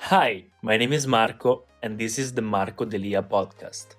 Hi, 0.00 0.44
my 0.62 0.76
name 0.76 0.92
is 0.92 1.06
Marco, 1.06 1.64
and 1.82 1.98
this 1.98 2.18
is 2.18 2.32
the 2.32 2.40
Marco 2.40 2.84
Delia 2.84 3.20
podcast. 3.20 3.96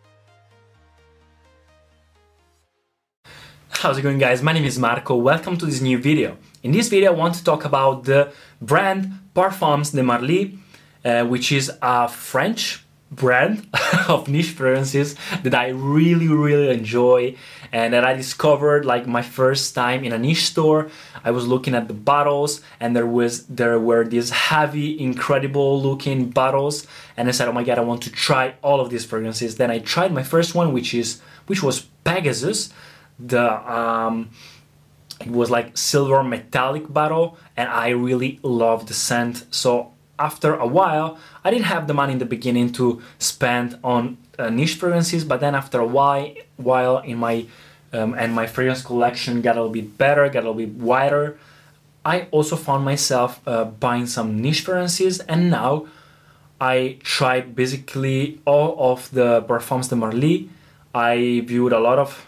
How's 3.70 3.98
it 3.98 4.02
going, 4.02 4.18
guys? 4.18 4.42
My 4.42 4.54
name 4.54 4.64
is 4.64 4.80
Marco. 4.80 5.18
Welcome 5.18 5.58
to 5.58 5.66
this 5.66 5.82
new 5.82 6.00
video. 6.00 6.38
In 6.64 6.72
this 6.72 6.88
video, 6.88 7.12
I 7.12 7.16
want 7.16 7.36
to 7.36 7.44
talk 7.44 7.66
about 7.66 8.06
the 8.06 8.32
brand 8.62 9.12
Parfums 9.36 9.94
de 9.94 10.02
Marly, 10.02 10.58
uh, 11.04 11.26
which 11.26 11.52
is 11.52 11.72
a 11.82 12.08
French 12.08 12.84
brand 13.12 13.68
of 14.08 14.28
niche 14.28 14.52
fragrances 14.52 15.16
that 15.44 15.56
I 15.56 15.70
really, 15.70 16.28
really 16.28 16.70
enjoy 16.70 17.36
and 17.72 17.94
that 17.94 18.04
I 18.04 18.14
discovered 18.14 18.86
like 18.86 19.08
my 19.08 19.22
first 19.22 19.76
time 19.76 20.04
in 20.04 20.12
a 20.12 20.18
niche 20.18 20.46
store. 20.46 20.90
I 21.24 21.32
was 21.32 21.48
looking 21.48 21.76
at 21.76 21.88
the 21.88 21.94
bottles 21.94 22.62
and 22.80 22.96
there 22.96 23.06
was 23.06 23.46
there 23.48 23.80
were 23.80 24.06
these 24.06 24.30
heavy, 24.30 25.00
incredible 25.00 25.82
looking 25.82 26.30
bottles 26.30 26.88
and 27.18 27.28
I 27.28 27.32
said, 27.32 27.48
"Oh 27.48 27.54
my 27.54 27.64
god, 27.64 27.78
I 27.78 27.82
want 27.82 28.04
to 28.04 28.12
try 28.12 28.56
all 28.62 28.80
of 28.80 28.90
these 28.90 29.06
fragrances." 29.06 29.58
Then 29.58 29.72
I 29.72 29.80
tried 29.80 30.14
my 30.14 30.24
first 30.24 30.56
one 30.56 30.74
which 30.74 30.94
is 30.94 31.22
which 31.48 31.64
was 31.64 31.82
Pegasus. 32.04 32.70
The 33.20 33.72
um 33.72 34.30
it 35.22 35.32
was 35.32 35.50
like 35.50 35.78
silver 35.78 36.24
metallic 36.24 36.92
bottle 36.92 37.38
and 37.58 37.70
I 37.70 37.90
really 37.90 38.40
loved 38.42 38.88
the 38.88 38.94
scent. 38.94 39.46
So 39.52 39.92
after 40.20 40.54
a 40.56 40.68
while, 40.68 41.18
I 41.44 41.50
didn't 41.50 41.66
have 41.66 41.88
the 41.88 41.94
money 41.94 42.14
in 42.14 42.20
the 42.20 42.26
beginning 42.26 42.72
to 42.74 43.02
spend 43.18 43.80
on 43.84 44.18
uh, 44.38 44.50
niche 44.50 44.76
fragrances, 44.76 45.24
but 45.24 45.40
then 45.40 45.56
after 45.56 45.80
a 45.80 45.86
while, 45.86 46.34
while 46.58 46.98
in 47.00 47.18
my 47.18 47.46
um, 47.92 48.14
and 48.14 48.36
my 48.36 48.46
fragrance 48.46 48.84
collection 48.84 49.42
got 49.42 49.58
a 49.58 49.62
little 49.62 49.74
bit 49.74 49.98
better, 49.98 50.30
got 50.30 50.44
a 50.44 50.52
little 50.52 50.54
bit 50.54 50.76
wider, 50.76 51.40
I 52.06 52.28
also 52.32 52.56
found 52.56 52.86
myself 52.86 53.42
uh, 53.48 53.66
buying 53.66 54.06
some 54.06 54.40
niche 54.42 54.62
fragrances, 54.62 55.20
and 55.22 55.50
now 55.50 55.88
I 56.62 56.98
tried 57.02 57.56
basically 57.56 58.42
all 58.46 58.76
of 58.92 59.10
the 59.12 59.42
Parfums 59.42 59.90
de 59.90 59.96
Marly. 59.96 60.50
I 60.94 61.44
viewed 61.46 61.74
a 61.74 61.80
lot 61.80 61.98
of 61.98 62.28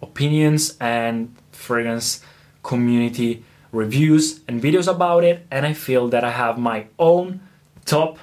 opinions 0.00 0.76
and 0.80 1.34
fragrance 1.52 2.22
community 2.62 3.44
reviews 3.76 4.40
and 4.48 4.62
videos 4.62 4.88
about 4.88 5.22
it 5.24 5.46
and 5.50 5.66
I 5.66 5.72
feel 5.72 6.08
that 6.08 6.24
I 6.24 6.30
have 6.30 6.58
my 6.58 6.86
own 6.98 7.40
top 7.84 8.18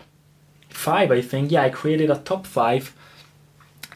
5 0.69 1.11
I 1.11 1.21
think. 1.21 1.51
Yeah 1.51 1.63
I 1.63 1.69
created 1.69 2.09
a 2.09 2.17
top 2.17 2.45
5 2.45 2.93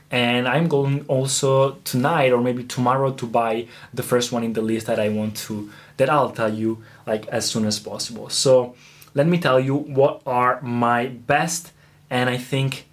and 0.09 0.47
I'm 0.47 0.67
going 0.67 1.03
also 1.07 1.73
tonight 1.83 2.31
or 2.31 2.41
maybe 2.41 2.63
tomorrow 2.63 3.11
to 3.11 3.25
buy 3.25 3.67
the 3.93 4.03
first 4.03 4.31
one 4.31 4.43
in 4.43 4.53
the 4.53 4.61
list 4.61 4.87
that 4.87 4.99
I 4.99 5.09
want 5.09 5.35
to 5.47 5.69
that 5.97 6.09
I'll 6.09 6.31
tell 6.31 6.53
you 6.53 6.83
like 7.05 7.27
as 7.27 7.49
soon 7.49 7.65
as 7.65 7.79
possible. 7.79 8.29
So 8.29 8.75
let 9.13 9.27
me 9.27 9.37
tell 9.39 9.59
you 9.59 9.75
what 9.75 10.21
are 10.25 10.61
my 10.61 11.07
best 11.07 11.71
and 12.09 12.29
I 12.29 12.37
think 12.37 12.85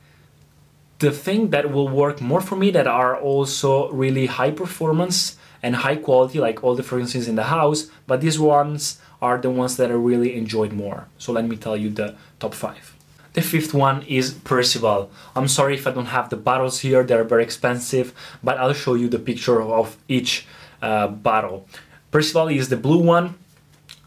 the 1.05 1.13
thing 1.13 1.51
that 1.51 1.71
will 1.71 1.91
work 2.03 2.23
more 2.23 2.41
for 2.41 2.57
me 2.57 2.71
that 2.71 2.87
are 2.87 3.15
also 3.31 3.91
really 3.93 4.25
high 4.25 4.51
performance 4.51 5.37
and 5.63 5.77
high 5.77 5.97
quality 5.97 6.39
like 6.41 6.65
all 6.65 6.75
the 6.75 6.83
fragrances 6.83 7.29
in 7.29 7.37
the 7.37 7.49
house 7.59 7.91
but 8.07 8.23
these 8.23 8.39
ones 8.39 8.99
are 9.21 9.37
the 9.37 9.51
ones 9.51 9.77
that 9.77 9.91
I 9.91 9.95
really 10.11 10.35
enjoyed 10.35 10.73
more 10.73 11.01
so 11.19 11.31
let 11.31 11.45
me 11.45 11.57
tell 11.57 11.77
you 11.77 11.91
the 11.91 12.17
top 12.41 12.55
five 12.55 12.95
the 13.35 13.43
fifth 13.43 13.75
one 13.75 14.03
is 14.03 14.31
Percival. 14.31 15.11
I'm 15.35 15.49
sorry 15.49 15.75
if 15.75 15.89
I 15.89 15.91
don't 15.91 16.15
have 16.19 16.31
the 16.31 16.37
bottles 16.37 16.79
here, 16.79 17.03
they're 17.03 17.25
very 17.25 17.43
expensive, 17.43 18.15
but 18.45 18.59
I'll 18.59 18.73
show 18.85 18.95
you 18.95 19.09
the 19.09 19.19
picture 19.19 19.61
of 19.61 19.97
each 20.07 20.47
uh, 20.81 21.09
bottle. 21.09 21.67
Percival 22.13 22.47
is 22.47 22.69
the 22.69 22.77
blue 22.77 23.03
one. 23.03 23.35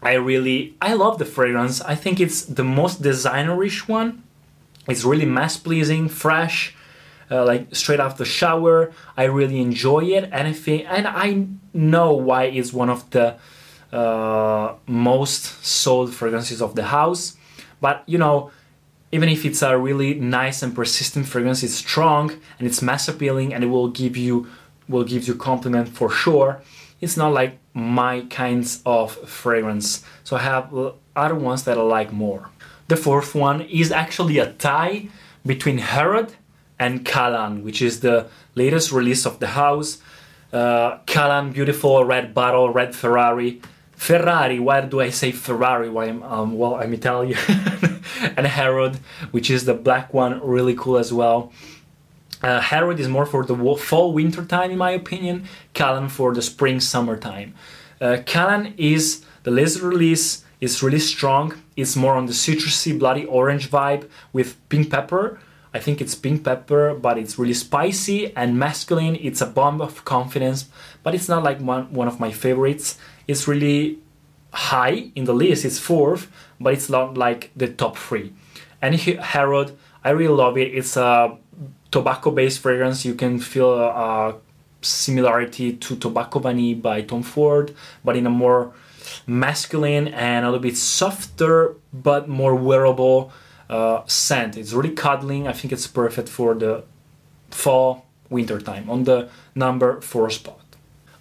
I 0.02 0.14
really, 0.14 0.76
I 0.80 0.94
love 0.94 1.18
the 1.18 1.26
fragrance. 1.26 1.82
I 1.82 1.94
think 1.94 2.20
it's 2.20 2.40
the 2.42 2.64
most 2.64 3.02
designerish 3.02 3.86
one. 3.86 4.22
It's 4.88 5.04
really 5.04 5.26
mass 5.26 5.58
pleasing, 5.58 6.08
fresh, 6.08 6.74
uh, 7.30 7.44
like 7.44 7.74
straight 7.74 8.00
after 8.00 8.24
shower. 8.24 8.92
I 9.16 9.24
really 9.24 9.60
enjoy 9.60 10.04
it, 10.04 10.28
and 10.32 10.48
I 10.48 10.52
think, 10.52 10.86
and 10.88 11.06
I 11.06 11.46
know 11.72 12.12
why 12.12 12.44
it's 12.44 12.72
one 12.72 12.90
of 12.90 13.08
the 13.10 13.36
uh, 13.92 14.74
most 14.86 15.64
sold 15.64 16.14
fragrances 16.14 16.60
of 16.60 16.74
the 16.74 16.84
house. 16.84 17.36
But 17.80 18.02
you 18.06 18.18
know, 18.18 18.50
even 19.12 19.28
if 19.28 19.44
it's 19.44 19.62
a 19.62 19.78
really 19.78 20.14
nice 20.14 20.62
and 20.62 20.74
persistent 20.74 21.26
fragrance, 21.26 21.62
it's 21.62 21.74
strong 21.74 22.32
and 22.58 22.66
it's 22.66 22.82
mass 22.82 23.08
appealing, 23.08 23.54
and 23.54 23.64
it 23.64 23.68
will 23.68 23.88
give 23.88 24.16
you 24.16 24.48
will 24.88 25.04
give 25.04 25.28
you 25.28 25.34
compliment 25.34 25.88
for 25.88 26.10
sure. 26.10 26.62
It's 27.00 27.16
not 27.16 27.32
like 27.32 27.58
my 27.74 28.22
kinds 28.22 28.82
of 28.84 29.12
fragrance. 29.28 30.02
So 30.24 30.36
I 30.36 30.40
have 30.40 30.74
other 31.14 31.34
ones 31.34 31.62
that 31.64 31.78
I 31.78 31.82
like 31.82 32.12
more. 32.12 32.50
The 32.88 32.96
fourth 32.96 33.34
one 33.34 33.60
is 33.60 33.92
actually 33.92 34.38
a 34.38 34.52
tie 34.52 35.08
between 35.46 35.78
Herod 35.78 36.34
and 36.78 37.04
Kalan, 37.04 37.62
which 37.62 37.82
is 37.82 38.00
the 38.00 38.26
latest 38.54 38.92
release 38.92 39.26
of 39.26 39.40
the 39.40 39.48
house. 39.48 39.98
Uh, 40.52 40.98
Kalan, 41.06 41.52
beautiful 41.52 42.04
red 42.04 42.32
bottle, 42.34 42.70
red 42.70 42.94
Ferrari. 42.94 43.60
Ferrari, 43.92 44.60
why 44.60 44.80
do 44.82 45.00
I 45.00 45.10
say 45.10 45.32
Ferrari? 45.32 45.90
Why 45.90 46.06
I'm, 46.06 46.22
um, 46.22 46.56
well, 46.56 46.76
I'm 46.76 46.94
Italian. 46.94 47.38
and 48.36 48.46
Herod, 48.46 48.96
which 49.32 49.50
is 49.50 49.64
the 49.64 49.74
black 49.74 50.14
one, 50.14 50.40
really 50.40 50.74
cool 50.74 50.98
as 50.98 51.12
well. 51.12 51.52
Uh, 52.42 52.60
Herod 52.60 53.00
is 53.00 53.08
more 53.08 53.26
for 53.26 53.44
the 53.44 53.56
fall 53.76 54.12
winter 54.12 54.44
time, 54.44 54.70
in 54.70 54.78
my 54.78 54.92
opinion. 54.92 55.48
Kalan 55.74 56.08
for 56.08 56.32
the 56.32 56.42
spring 56.42 56.78
summer 56.78 57.16
time. 57.16 57.54
Uh, 58.00 58.18
Kalan 58.24 58.74
is 58.76 59.24
the 59.42 59.50
latest 59.50 59.82
release. 59.82 60.44
It's 60.60 60.82
really 60.82 61.00
strong. 61.00 61.54
It's 61.76 61.96
more 61.96 62.14
on 62.14 62.26
the 62.26 62.32
citrusy, 62.32 62.96
bloody 62.96 63.24
orange 63.24 63.70
vibe 63.70 64.08
with 64.32 64.56
pink 64.68 64.90
pepper. 64.90 65.40
I 65.74 65.78
think 65.78 66.00
it's 66.00 66.14
pink 66.14 66.44
pepper, 66.44 66.94
but 66.94 67.18
it's 67.18 67.38
really 67.38 67.54
spicy 67.54 68.34
and 68.34 68.58
masculine. 68.58 69.16
It's 69.16 69.40
a 69.40 69.46
bomb 69.46 69.80
of 69.80 70.04
confidence, 70.04 70.68
but 71.02 71.14
it's 71.14 71.28
not 71.28 71.42
like 71.42 71.60
one, 71.60 71.92
one 71.92 72.08
of 72.08 72.18
my 72.18 72.32
favorites. 72.32 72.98
It's 73.26 73.46
really 73.46 73.98
high 74.52 75.10
in 75.14 75.24
the 75.24 75.34
list, 75.34 75.64
it's 75.64 75.78
fourth, 75.78 76.30
but 76.58 76.72
it's 76.72 76.88
not 76.88 77.18
like 77.18 77.50
the 77.54 77.68
top 77.68 77.96
three. 77.96 78.32
And 78.80 78.94
Herod, 78.94 79.76
I 80.02 80.10
really 80.10 80.34
love 80.34 80.56
it. 80.56 80.74
It's 80.74 80.96
a 80.96 81.36
tobacco 81.90 82.30
based 82.30 82.60
fragrance. 82.60 83.04
You 83.04 83.14
can 83.14 83.38
feel 83.38 83.74
a 83.74 84.36
similarity 84.80 85.72
to 85.74 85.96
Tobacco 85.96 86.38
Vanille 86.38 86.76
by 86.76 87.02
Tom 87.02 87.22
Ford, 87.22 87.74
but 88.04 88.16
in 88.16 88.26
a 88.26 88.30
more 88.30 88.72
masculine 89.26 90.08
and 90.08 90.44
a 90.44 90.48
little 90.48 90.62
bit 90.62 90.76
softer 90.76 91.74
but 91.92 92.28
more 92.28 92.54
wearable 92.54 93.32
uh, 93.68 94.02
scent. 94.06 94.56
It's 94.56 94.72
really 94.72 94.94
cuddling. 94.94 95.46
I 95.46 95.52
think 95.52 95.72
it's 95.72 95.86
perfect 95.86 96.28
for 96.28 96.54
the 96.54 96.84
fall, 97.50 98.06
winter 98.30 98.60
time 98.60 98.88
on 98.90 99.04
the 99.04 99.28
number 99.54 100.00
four 100.00 100.30
spot. 100.30 100.60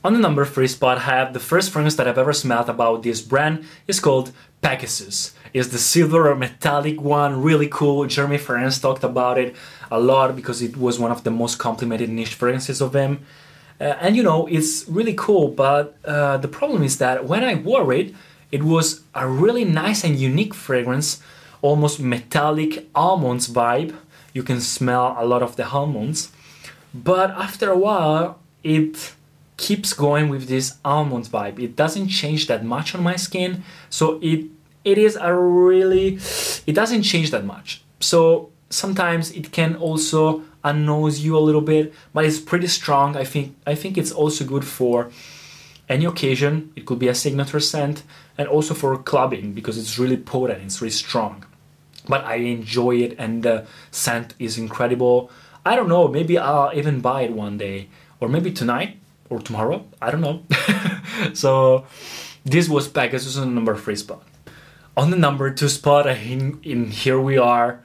On 0.03 0.13
the 0.13 0.19
number 0.19 0.46
three 0.46 0.68
spot, 0.68 1.00
I 1.00 1.02
have 1.02 1.34
the 1.34 1.40
first 1.40 1.72
fragrance 1.72 1.96
that 1.96 2.07
I've 2.07 2.18
ever 2.18 2.31
smelled 2.31 2.69
about 2.69 3.03
this 3.03 3.19
brand. 3.19 3.66
It's 3.88 4.00
called 4.00 4.31
Pegasus. 4.62 5.34
It's 5.53 5.69
the 5.69 5.78
silver 5.78 6.34
metallic 6.36 7.02
one, 7.02 7.41
really 7.41 7.68
cool. 7.68 8.06
Jeremy 8.06 8.38
Fragrance 8.38 8.80
talked 8.80 9.04
about 9.04 9.38
it 9.38 9.56
a 9.92 10.00
lot 10.00 10.36
because 10.36 10.62
it 10.62 10.77
was 10.77 11.00
one 11.00 11.12
of 11.12 11.24
the 11.24 11.31
most 11.31 11.57
complimented 11.57 12.10
niche 12.10 12.36
fragrances 12.36 12.80
of 12.80 12.95
him. 12.95 13.25
Uh, 13.81 13.95
and 14.01 14.16
you 14.16 14.24
know, 14.24 14.48
it's 14.48 14.88
really 14.88 15.13
cool, 15.13 15.50
but 15.50 15.98
uh, 16.06 16.38
the 16.38 16.48
problem 16.48 16.83
is 16.83 16.98
that 17.00 17.25
when 17.25 17.44
I 17.44 17.56
wore 17.56 17.92
it, 17.94 18.13
it 18.51 18.63
was 18.63 19.01
a 19.13 19.27
really 19.27 19.66
nice 19.66 20.04
and 20.04 20.18
unique 20.18 20.54
fragrance 20.54 21.21
almost 21.69 22.00
metallic 22.00 22.72
almonds 22.96 23.48
vibe. 23.60 23.92
You 24.34 24.44
can 24.50 24.62
smell 24.62 25.16
a 25.18 25.25
lot 25.25 25.42
of 25.48 25.52
the 25.58 25.66
almonds, 25.68 26.19
but 26.94 27.30
after 27.31 27.68
a 27.72 27.78
while, 27.88 28.40
it 28.64 29.14
keeps 29.58 29.90
going 29.94 30.30
with 30.30 30.44
this 30.48 30.68
almond 30.86 31.25
vibe. 31.25 31.60
It 31.60 31.75
doesn't 31.75 32.08
change 32.22 32.48
that 32.48 32.64
much 32.64 32.96
on 32.96 33.02
my 33.04 33.18
skin, 33.18 33.52
so 33.90 34.06
it 34.22 34.42
it 34.92 34.98
is 34.98 35.14
a 35.30 35.34
really 35.34 36.08
it 36.69 36.75
doesn't 36.81 37.04
change 37.12 37.31
that 37.31 37.46
much. 37.54 37.68
So 38.00 38.50
sometimes 38.69 39.31
it 39.31 39.52
can 39.52 39.75
also 39.88 40.44
annoy 40.64 41.12
you 41.25 41.38
a 41.38 41.44
little 41.48 41.66
bit, 41.74 41.94
but 42.14 42.24
it's 42.28 42.40
pretty 42.52 42.68
strong. 42.68 43.18
I 43.24 43.25
think 43.25 43.48
I 43.72 43.75
think 43.81 43.98
it's 43.98 44.14
also 44.22 44.46
good 44.46 44.66
for 44.78 45.10
any 45.90 46.06
occasion. 46.06 46.54
It 46.78 46.86
could 46.86 47.00
be 47.00 47.10
a 47.10 47.16
signature 47.16 47.60
scent, 47.72 48.04
and 48.38 48.48
also 48.48 48.74
for 48.74 48.98
clubbing 49.12 49.54
because 49.58 49.78
it's 49.81 50.00
really 50.00 50.18
potent. 50.18 50.64
It's 50.64 50.81
really 50.81 51.00
strong. 51.06 51.44
But 52.07 52.23
I 52.25 52.35
enjoy 52.35 52.97
it 52.97 53.15
and 53.17 53.44
the 53.44 53.65
scent 53.91 54.33
is 54.39 54.57
incredible. 54.57 55.31
I 55.65 55.75
don't 55.75 55.89
know, 55.89 56.07
maybe 56.07 56.38
I'll 56.38 56.71
even 56.73 57.01
buy 57.01 57.23
it 57.23 57.33
one 57.33 57.57
day 57.57 57.89
or 58.19 58.29
maybe 58.29 58.51
tonight 58.51 58.97
or 59.29 59.39
tomorrow. 59.39 59.85
I 60.01 60.11
don't 60.11 60.21
know. 60.21 60.44
so 61.33 61.85
this 62.45 62.69
was 62.69 62.88
Pegasus 62.88 63.38
on 63.38 63.49
the 63.49 63.53
number 63.53 63.75
three 63.75 63.95
spot. 63.95 64.23
On 64.95 65.11
the 65.11 65.17
number 65.17 65.51
two 65.51 65.69
spot, 65.69 66.07
I 66.07 66.15
think 66.15 66.65
in 66.65 66.89
here 66.89 67.19
we 67.19 67.38
are. 67.38 67.81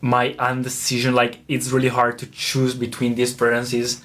My 0.00 0.32
undecision, 0.34 1.12
like 1.12 1.40
it's 1.48 1.70
really 1.70 1.88
hard 1.88 2.18
to 2.20 2.26
choose 2.26 2.74
between 2.74 3.14
these 3.14 3.34
fragrances. 3.34 4.02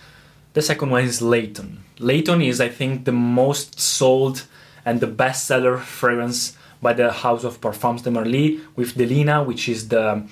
The 0.54 0.62
second 0.62 0.90
one 0.90 1.06
is 1.06 1.22
Layton. 1.22 1.84
Layton 2.00 2.42
is, 2.42 2.60
I 2.60 2.68
think, 2.68 3.06
the 3.06 3.14
most 3.14 3.80
sold 3.80 4.44
and 4.84 5.00
the 5.00 5.08
bestseller 5.08 5.80
fragrance 5.80 6.58
by 6.82 6.94
the 6.94 7.12
House 7.12 7.44
of 7.44 7.62
Parfums 7.62 8.04
de 8.04 8.12
Marly 8.12 8.60
with 8.76 8.96
Delina, 8.96 9.46
which 9.46 9.68
is 9.70 9.88
the 9.90 10.24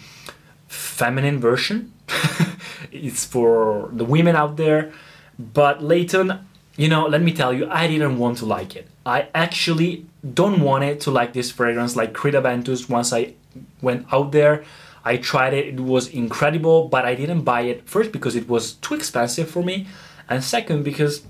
feminine 0.68 1.40
version. 1.40 1.94
it's 2.92 3.26
for 3.26 3.90
the 3.94 4.06
women 4.06 4.36
out 4.36 4.58
there. 4.58 4.92
But 5.38 5.84
Layton, 5.84 6.46
you 6.78 6.88
know, 6.88 7.08
let 7.08 7.22
me 7.22 7.34
tell 7.34 7.54
you, 7.54 7.70
I 7.70 7.88
didn't 7.88 8.18
want 8.18 8.38
to 8.40 8.46
like 8.46 8.76
it. 8.76 8.88
I 9.06 9.28
actually 9.34 10.06
don't 10.34 10.62
want 10.62 10.84
it 10.84 11.02
to 11.02 11.12
like 11.12 11.34
this 11.34 11.52
fragrance 11.52 11.96
like 11.96 12.14
Creed 12.14 12.36
Aventus 12.36 12.90
once 12.90 13.12
I 13.12 13.34
went 13.82 14.08
out 14.12 14.32
there. 14.32 14.64
I 15.06 15.18
tried 15.18 15.54
it, 15.54 15.68
it 15.68 15.80
was 15.80 16.08
incredible, 16.08 16.88
but 16.88 17.04
I 17.06 17.14
didn't 17.16 17.42
buy 17.42 17.62
it 17.62 17.90
first 17.90 18.12
because 18.12 18.36
it 18.36 18.48
was 18.48 18.74
too 18.74 18.94
expensive 18.94 19.50
for 19.50 19.62
me, 19.62 19.88
and 20.30 20.42
second 20.42 20.84
because 20.84 21.24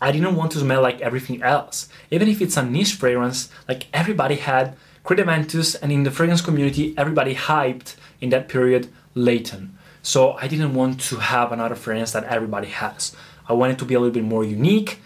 I 0.00 0.12
didn't 0.12 0.36
want 0.36 0.52
to 0.52 0.58
smell 0.58 0.82
like 0.82 1.00
everything 1.00 1.42
else. 1.42 1.88
Even 2.10 2.28
if 2.28 2.40
it's 2.40 2.56
a 2.56 2.64
niche 2.64 2.94
fragrance, 2.94 3.48
like 3.68 3.86
everybody 3.92 4.36
had 4.36 4.76
Creed 5.04 5.20
Aventus, 5.20 5.76
and 5.80 5.90
in 5.90 6.02
the 6.02 6.10
fragrance 6.10 6.42
community, 6.42 6.94
everybody 6.96 7.34
hyped 7.34 7.96
in 8.20 8.30
that 8.30 8.48
period 8.48 8.88
Layton. 9.14 9.76
So 10.02 10.32
I 10.32 10.48
didn't 10.48 10.74
want 10.74 11.00
to 11.08 11.16
have 11.16 11.50
another 11.52 11.74
fragrance 11.74 12.12
that 12.12 12.24
everybody 12.24 12.68
has. 12.68 13.16
I 13.48 13.54
wanted 13.54 13.78
to 13.78 13.84
be 13.84 13.94
a 13.94 14.00
little 14.00 14.12
bit 14.12 14.24
more 14.24 14.44
unique. 14.44 15.00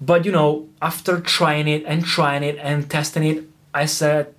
But 0.00 0.24
you 0.24 0.32
know, 0.32 0.68
after 0.82 1.20
trying 1.20 1.68
it 1.68 1.84
and 1.86 2.04
trying 2.04 2.42
it 2.42 2.58
and 2.58 2.90
testing 2.90 3.24
it, 3.24 3.44
I 3.72 3.86
said, 3.86 4.34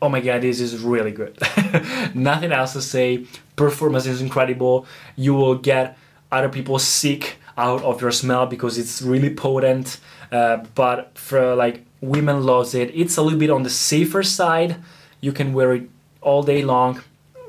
oh 0.00 0.08
my 0.08 0.20
god, 0.20 0.42
this 0.42 0.60
is 0.60 0.78
really 0.82 1.10
good. 1.10 1.38
Nothing 2.14 2.52
else 2.52 2.72
to 2.74 2.82
say. 2.82 3.26
Performance 3.56 4.06
is 4.06 4.20
incredible. 4.20 4.86
You 5.16 5.34
will 5.34 5.56
get 5.56 5.98
other 6.30 6.48
people 6.48 6.78
sick 6.78 7.38
out 7.56 7.82
of 7.82 8.00
your 8.00 8.10
smell 8.10 8.46
because 8.46 8.78
it's 8.78 9.02
really 9.02 9.34
potent. 9.34 9.98
Uh, 10.32 10.64
but 10.74 11.16
for 11.16 11.54
like 11.54 11.84
women 12.00 12.42
loves 12.42 12.74
it. 12.74 12.90
It's 12.94 13.16
a 13.16 13.22
little 13.22 13.38
bit 13.38 13.50
on 13.50 13.62
the 13.62 13.70
safer 13.70 14.22
side. 14.22 14.76
You 15.20 15.32
can 15.32 15.52
wear 15.52 15.74
it 15.74 15.88
all 16.20 16.42
day 16.42 16.62
long. 16.62 17.00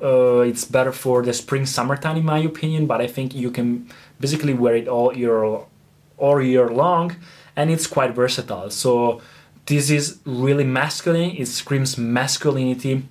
Uh, 0.02 0.40
it's 0.40 0.66
better 0.66 0.92
for 0.92 1.24
the 1.24 1.34
spring 1.34 1.66
summertime 1.66 2.18
in 2.18 2.26
my 2.26 2.40
opinion, 2.40 2.86
but 2.86 3.02
I 3.02 3.08
think 3.08 3.34
you 3.34 3.50
can 3.50 3.90
basically 4.20 4.54
wear 4.54 4.76
it 4.76 4.88
all 4.88 5.16
year 5.16 5.60
all 6.18 6.42
year 6.42 6.70
long 6.70 7.16
and 7.56 7.72
it's 7.72 7.88
quite 7.88 8.12
versatile. 8.14 8.70
So 8.70 9.22
this 9.66 9.90
is 9.90 10.20
really 10.26 10.64
masculine. 10.64 11.32
It 11.32 11.48
screams 11.48 11.98
masculinity. 11.98 13.08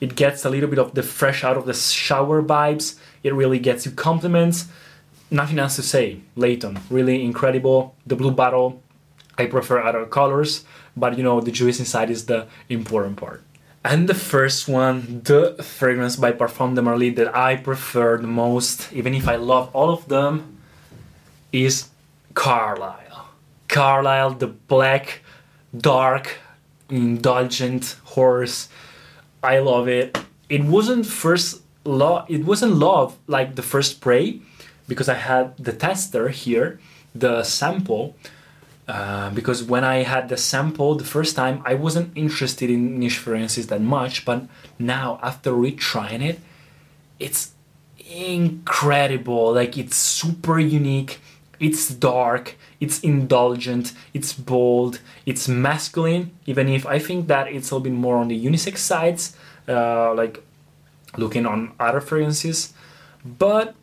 It 0.00 0.14
gets 0.14 0.44
a 0.44 0.50
little 0.50 0.68
bit 0.68 0.78
of 0.78 0.94
the 0.94 1.02
fresh 1.02 1.42
out 1.42 1.56
of 1.56 1.64
the 1.64 1.74
shower 1.74 2.42
vibes. 2.42 2.96
It 3.22 3.32
really 3.32 3.58
gets 3.58 3.86
you 3.86 3.92
compliments. 3.92 4.66
Nothing 5.30 5.58
else 5.58 5.76
to 5.76 5.82
say. 5.82 6.20
Layton, 6.36 6.78
really 6.90 7.24
incredible. 7.24 7.96
The 8.06 8.16
blue 8.16 8.30
bottle, 8.30 8.82
I 9.36 9.46
prefer 9.46 9.82
other 9.82 10.06
colors, 10.06 10.64
but 10.96 11.18
you 11.18 11.24
know 11.24 11.40
the 11.40 11.50
juice 11.50 11.78
inside 11.78 12.10
is 12.10 12.26
the 12.26 12.46
important 12.68 13.16
part. 13.16 13.42
And 13.84 14.08
the 14.08 14.14
first 14.14 14.66
one, 14.66 15.22
the 15.24 15.62
fragrance 15.62 16.16
by 16.16 16.32
Parfum 16.32 16.74
de 16.74 16.82
Marly 16.82 17.10
that 17.10 17.36
I 17.36 17.56
prefer 17.56 18.18
the 18.18 18.26
most, 18.26 18.92
even 18.92 19.14
if 19.14 19.28
I 19.28 19.36
love 19.36 19.70
all 19.72 19.90
of 19.90 20.08
them, 20.08 20.58
is 21.52 21.88
Carlisle. 22.34 23.28
Carlisle, 23.68 24.30
the 24.34 24.48
black, 24.48 25.22
dark, 25.76 26.38
indulgent 26.90 27.96
horse. 28.04 28.68
I 29.42 29.58
love 29.58 29.88
it. 29.88 30.18
It 30.48 30.64
wasn't 30.64 31.06
first 31.06 31.62
love. 31.84 32.26
It 32.28 32.44
wasn't 32.44 32.74
love 32.74 33.16
like 33.26 33.54
the 33.54 33.62
first 33.62 33.92
spray, 33.92 34.40
because 34.88 35.08
I 35.08 35.14
had 35.14 35.56
the 35.56 35.72
tester 35.72 36.28
here, 36.28 36.78
the 37.14 37.42
sample. 37.42 38.16
Uh, 38.88 39.30
because 39.30 39.64
when 39.64 39.82
I 39.82 40.04
had 40.04 40.28
the 40.28 40.36
sample 40.36 40.94
the 40.94 41.04
first 41.04 41.34
time, 41.34 41.60
I 41.64 41.74
wasn't 41.74 42.16
interested 42.16 42.70
in 42.70 43.00
niche 43.00 43.18
fragrances 43.18 43.66
that 43.66 43.80
much. 43.80 44.24
But 44.24 44.46
now, 44.78 45.18
after 45.22 45.50
retrying 45.50 46.22
it, 46.22 46.38
it's 47.18 47.52
incredible. 48.08 49.54
Like 49.54 49.76
it's 49.76 49.96
super 49.96 50.60
unique. 50.60 51.20
It's 51.58 51.88
dark 51.88 52.56
it's 52.80 53.00
indulgent, 53.00 53.92
it's 54.12 54.32
bold, 54.32 55.00
it's 55.24 55.48
masculine, 55.48 56.30
even 56.46 56.68
if 56.68 56.86
I 56.86 56.98
think 56.98 57.28
that 57.28 57.48
it's 57.48 57.70
a 57.70 57.74
little 57.74 57.84
bit 57.84 57.92
more 57.92 58.16
on 58.18 58.28
the 58.28 58.44
unisex 58.44 58.78
sides, 58.78 59.36
uh, 59.68 60.14
like 60.14 60.42
looking 61.16 61.46
on 61.46 61.72
other 61.80 62.00
fragrances. 62.00 62.74
But 63.24 63.74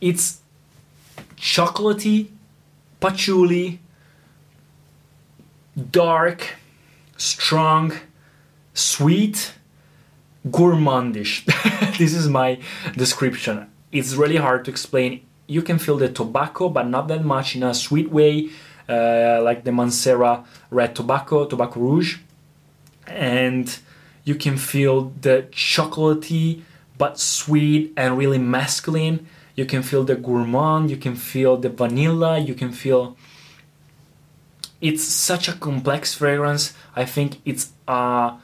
it's 0.00 0.40
chocolatey, 1.36 2.28
patchouli, 3.00 3.80
dark, 5.90 6.56
strong, 7.16 7.92
sweet, 8.74 9.52
gourmandish. 10.48 11.44
this 11.98 12.14
is 12.14 12.28
my 12.28 12.58
description. 12.96 13.70
It's 13.92 14.14
really 14.14 14.36
hard 14.36 14.64
to 14.66 14.70
explain 14.70 15.22
you 15.46 15.62
can 15.62 15.78
feel 15.78 15.96
the 15.96 16.08
tobacco, 16.08 16.68
but 16.68 16.88
not 16.88 17.08
that 17.08 17.24
much 17.24 17.56
in 17.56 17.62
a 17.62 17.74
sweet 17.74 18.10
way, 18.10 18.50
uh, 18.88 19.40
like 19.42 19.64
the 19.64 19.70
Mancera 19.70 20.44
red 20.70 20.94
tobacco, 20.94 21.46
tobacco 21.46 21.80
rouge. 21.80 22.18
And 23.06 23.78
you 24.24 24.34
can 24.34 24.56
feel 24.56 25.12
the 25.20 25.46
chocolatey, 25.52 26.62
but 26.98 27.18
sweet 27.20 27.92
and 27.96 28.18
really 28.18 28.38
masculine. 28.38 29.26
You 29.56 29.64
can 29.64 29.82
feel 29.82 30.04
the 30.04 30.14
gourmand, 30.16 30.90
you 30.90 30.96
can 30.96 31.16
feel 31.16 31.56
the 31.56 31.70
vanilla, 31.70 32.38
you 32.38 32.54
can 32.54 32.72
feel. 32.72 33.16
It's 34.80 35.02
such 35.02 35.48
a 35.48 35.54
complex 35.54 36.14
fragrance. 36.14 36.74
I 36.94 37.04
think 37.06 37.40
it's 37.44 37.72
uh, 37.88 38.36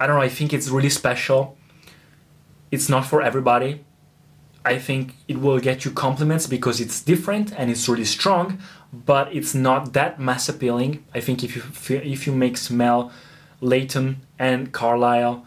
I 0.00 0.06
don't 0.06 0.16
know, 0.16 0.22
I 0.22 0.28
think 0.28 0.52
it's 0.52 0.68
really 0.68 0.90
special. 0.90 1.56
It's 2.70 2.88
not 2.88 3.04
for 3.04 3.20
everybody 3.20 3.84
I 4.64 4.78
think 4.78 5.14
it 5.26 5.40
will 5.40 5.58
get 5.58 5.84
you 5.84 5.90
compliments 5.90 6.46
because 6.46 6.80
it's 6.80 7.00
different 7.00 7.52
and 7.58 7.70
it's 7.70 7.88
really 7.88 8.04
strong, 8.04 8.58
but 8.92 9.34
it's 9.34 9.54
not 9.54 9.92
that 9.94 10.20
mass 10.20 10.48
appealing. 10.48 11.04
I 11.14 11.20
think 11.20 11.42
if 11.42 11.56
you 11.56 11.62
if 11.96 12.26
you 12.26 12.32
make 12.32 12.56
smell 12.56 13.10
Layton 13.60 14.22
and 14.38 14.72
Carlisle, 14.72 15.44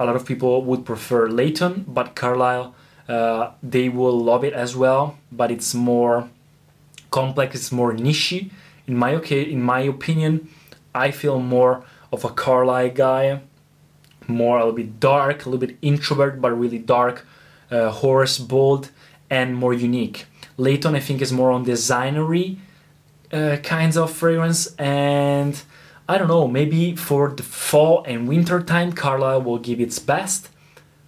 a 0.00 0.04
lot 0.04 0.16
of 0.16 0.26
people 0.26 0.64
would 0.64 0.84
prefer 0.84 1.28
Layton, 1.28 1.84
but 1.86 2.16
Carlisle 2.16 2.74
uh, 3.08 3.50
they 3.62 3.88
will 3.88 4.18
love 4.18 4.44
it 4.44 4.52
as 4.52 4.76
well. 4.76 5.18
But 5.30 5.50
it's 5.50 5.74
more 5.74 6.28
complex, 7.10 7.54
it's 7.54 7.72
more 7.72 7.92
niche. 7.92 8.50
In 8.86 8.96
my 8.96 9.14
okay, 9.16 9.42
in 9.42 9.62
my 9.62 9.80
opinion, 9.80 10.48
I 10.94 11.10
feel 11.10 11.40
more 11.40 11.84
of 12.12 12.24
a 12.24 12.30
Carlisle 12.30 12.90
guy, 12.90 13.40
more 14.28 14.58
a 14.58 14.60
little 14.64 14.76
bit 14.76 15.00
dark, 15.00 15.44
a 15.44 15.50
little 15.50 15.66
bit 15.66 15.76
introvert, 15.82 16.40
but 16.40 16.58
really 16.58 16.78
dark 16.78 17.26
uh, 17.70 17.90
Horse 17.90 18.38
bold 18.38 18.90
and 19.28 19.56
more 19.56 19.74
unique. 19.74 20.26
Layton, 20.56 20.94
I 20.94 21.00
think, 21.00 21.20
is 21.20 21.32
more 21.32 21.50
on 21.50 21.66
designery 21.66 22.58
uh, 23.32 23.56
kinds 23.62 23.96
of 23.96 24.12
fragrance, 24.12 24.74
and 24.76 25.60
I 26.08 26.16
don't 26.18 26.28
know, 26.28 26.46
maybe 26.46 26.94
for 26.94 27.30
the 27.30 27.42
fall 27.42 28.04
and 28.06 28.28
winter 28.28 28.62
time, 28.62 28.92
Carlisle 28.92 29.42
will 29.42 29.58
give 29.58 29.80
its 29.80 29.98
best, 29.98 30.48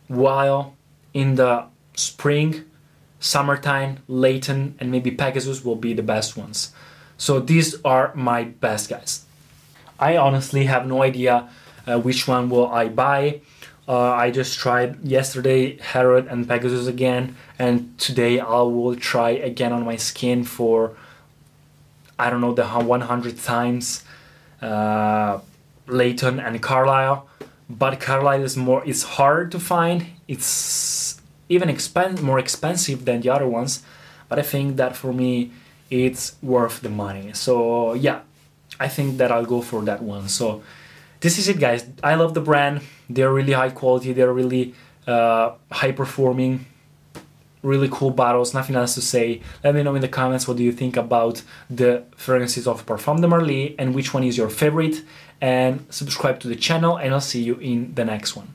while 0.08 0.74
in 1.14 1.36
the 1.36 1.66
spring, 1.98 2.64
summertime, 3.20 3.98
Layton, 4.06 4.76
and 4.78 4.90
maybe 4.90 5.10
Pegasus 5.10 5.64
will 5.64 5.76
be 5.76 5.92
the 5.94 6.02
best 6.02 6.36
ones. 6.36 6.72
So 7.16 7.40
these 7.40 7.74
are 7.84 8.14
my 8.14 8.44
best 8.44 8.88
guys. 8.88 9.24
I 9.98 10.16
honestly 10.16 10.64
have 10.66 10.86
no 10.86 11.02
idea 11.02 11.48
uh, 11.86 11.98
which 11.98 12.28
one 12.28 12.48
will 12.48 12.68
I 12.68 12.88
buy. 12.88 13.40
Uh, 13.88 14.12
I 14.12 14.30
just 14.30 14.58
tried 14.58 15.04
yesterday 15.04 15.78
Herod 15.78 16.26
and 16.28 16.46
Pegasus 16.46 16.86
again, 16.86 17.36
and 17.58 17.98
today 17.98 18.38
I 18.38 18.60
will 18.60 18.94
try 18.94 19.30
again 19.30 19.72
on 19.72 19.84
my 19.84 19.96
skin 19.96 20.44
for 20.44 20.96
I 22.18 22.30
don't 22.30 22.40
know 22.40 22.52
the 22.54 22.66
100 22.66 23.38
times 23.38 24.04
uh, 24.60 25.40
Layton 25.86 26.38
and 26.38 26.62
Carlisle. 26.62 27.28
But 27.70 28.00
Carlisle 28.00 28.42
is 28.42 28.56
more 28.56 28.82
it's 28.86 29.02
hard 29.02 29.50
to 29.52 29.60
find. 29.60 30.06
It's 30.26 31.17
even 31.48 31.68
expen- 31.68 32.20
more 32.22 32.38
expensive 32.38 33.04
than 33.04 33.20
the 33.20 33.30
other 33.30 33.48
ones, 33.48 33.82
but 34.28 34.38
I 34.38 34.42
think 34.42 34.76
that 34.76 34.96
for 34.96 35.12
me 35.12 35.50
it's 35.90 36.36
worth 36.42 36.80
the 36.80 36.90
money. 36.90 37.32
So 37.32 37.94
yeah, 37.94 38.20
I 38.78 38.88
think 38.88 39.18
that 39.18 39.32
I'll 39.32 39.46
go 39.46 39.60
for 39.62 39.82
that 39.82 40.02
one. 40.02 40.28
So 40.28 40.62
this 41.20 41.38
is 41.38 41.48
it, 41.48 41.58
guys. 41.58 41.86
I 42.02 42.14
love 42.14 42.34
the 42.34 42.40
brand 42.40 42.82
They're 43.10 43.32
really 43.32 43.52
high 43.52 43.70
quality. 43.70 44.12
They're 44.12 44.32
really 44.32 44.74
uh, 45.06 45.52
high 45.72 45.92
performing. 45.92 46.66
Really 47.62 47.88
cool 47.90 48.10
bottles. 48.10 48.54
Nothing 48.54 48.76
else 48.76 48.94
to 48.94 49.00
say. 49.00 49.40
Let 49.64 49.74
me 49.74 49.82
know 49.82 49.94
in 49.94 50.02
the 50.02 50.08
comments 50.08 50.46
what 50.46 50.58
do 50.58 50.62
you 50.62 50.72
think 50.72 50.96
about 50.96 51.42
the 51.68 52.04
fragrances 52.16 52.68
of 52.68 52.86
Parfum 52.86 53.20
de 53.20 53.26
Marly 53.26 53.74
and 53.78 53.94
which 53.94 54.14
one 54.14 54.22
is 54.22 54.36
your 54.36 54.48
favorite. 54.48 55.02
And 55.40 55.86
subscribe 55.90 56.40
to 56.40 56.48
the 56.48 56.56
channel, 56.56 56.96
and 56.96 57.14
I'll 57.14 57.20
see 57.20 57.42
you 57.42 57.54
in 57.56 57.94
the 57.94 58.04
next 58.04 58.34
one. 58.36 58.54